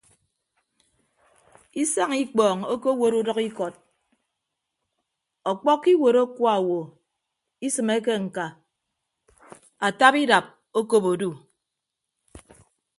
Isañ 1.81 2.11
ikpọọñ 2.23 2.59
okowot 2.73 3.13
udʌkikọt 3.21 3.73
ọkpọkkọ 5.49 5.87
iwuot 5.93 6.17
akuaowo 6.23 6.79
isịmeke 7.65 8.13
ñka 8.25 8.45
ataba 9.87 10.17
idap 10.23 10.45
okop 10.79 11.03
odu. 11.11 11.29